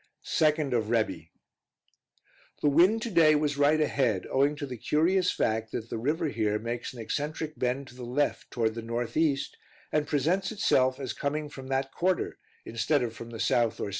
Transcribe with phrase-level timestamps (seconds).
[0.25, 1.29] 2d of Rebi.
[2.63, 6.29] The wind to day was right ahead, owing to the curious fact that the river
[6.29, 9.57] here makes an eccentric bend to the left, toward the north east,
[9.91, 13.61] and presents itself as coming from that quarter instead of from the south or south
[13.61, 13.89] west, as usual hitherto.